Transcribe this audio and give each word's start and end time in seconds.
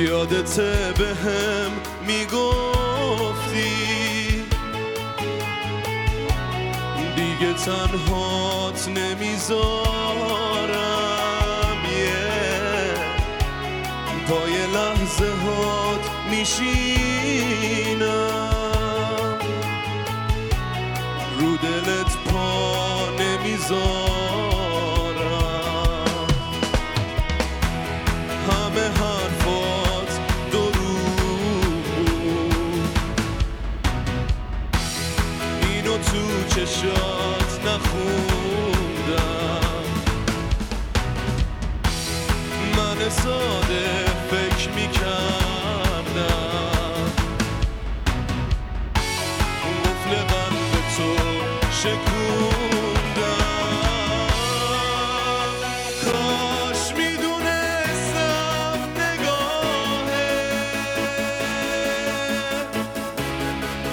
یادته 0.00 0.92
به 0.98 1.14
هم 1.14 1.70
می‌گفتی. 2.06 3.70
دیگه 7.16 7.52
تنهات 7.52 8.88
نمی‌ذارم 8.88 9.60
یه 11.98 12.94
پای 14.28 14.52
لحظه 14.74 15.30
هات 15.44 16.04
میشینم. 16.30 17.60
رو 21.40 21.56
دلت 21.56 22.16
پا 22.16 23.08
نمی‌ذارم. 23.18 24.09
اینو 35.90 36.02
تو 36.02 36.22
چشات 36.54 37.60
نخوندم. 37.66 39.20
من 42.76 43.08
ساده 43.10 44.04
فکر 44.30 44.70
می‌کردم. 44.70 45.10
قفل 49.84 50.12
قلب 50.14 50.72
تو 50.96 51.10
شکوندم. 51.72 53.50
کاش 56.04 56.82
می‌دونستم 56.96 58.78
نگاهه 58.96 60.30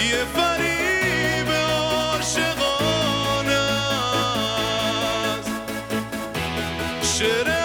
یه 0.00 0.22
should 7.18 7.55